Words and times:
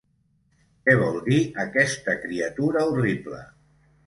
Què 0.87 0.95
vol 1.01 1.19
dir 1.27 1.37
aquesta 1.65 2.17
criatura 2.25 2.83
horrible? 2.89 3.45